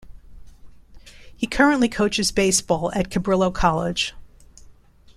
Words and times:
He 1.37 1.45
currently 1.45 1.87
coaches 1.87 2.31
baseball 2.31 2.91
at 2.93 3.11
Cabrillo 3.11 3.53
College. 3.53 4.15